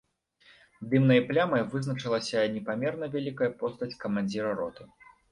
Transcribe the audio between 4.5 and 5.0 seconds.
роты.